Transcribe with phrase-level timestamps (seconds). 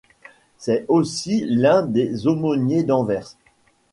[0.57, 3.37] C'est aussi l'un des aumôniers d'Anvers.